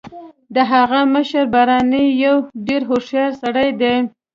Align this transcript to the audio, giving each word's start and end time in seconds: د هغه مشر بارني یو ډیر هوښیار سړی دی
د 0.55 0.57
هغه 0.71 0.99
مشر 1.13 1.43
بارني 1.53 2.05
یو 2.25 2.37
ډیر 2.67 2.81
هوښیار 2.89 3.31
سړی 3.41 3.69
دی 3.81 3.95